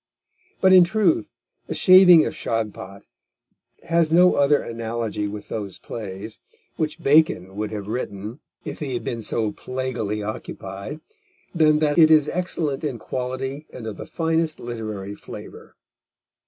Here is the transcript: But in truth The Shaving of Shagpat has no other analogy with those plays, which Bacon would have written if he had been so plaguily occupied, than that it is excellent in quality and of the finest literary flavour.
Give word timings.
But 0.61 0.73
in 0.73 0.83
truth 0.83 1.31
The 1.67 1.75
Shaving 1.75 2.25
of 2.25 2.33
Shagpat 2.35 3.05
has 3.83 4.11
no 4.11 4.33
other 4.33 4.59
analogy 4.59 5.27
with 5.27 5.49
those 5.49 5.77
plays, 5.77 6.39
which 6.75 7.03
Bacon 7.03 7.55
would 7.55 7.69
have 7.69 7.87
written 7.87 8.39
if 8.65 8.79
he 8.79 8.93
had 8.93 9.03
been 9.03 9.21
so 9.21 9.51
plaguily 9.51 10.23
occupied, 10.23 11.01
than 11.53 11.77
that 11.85 11.99
it 11.99 12.09
is 12.09 12.29
excellent 12.29 12.83
in 12.83 12.97
quality 12.97 13.67
and 13.69 13.85
of 13.85 13.97
the 13.97 14.07
finest 14.07 14.59
literary 14.59 15.13
flavour. 15.13 15.75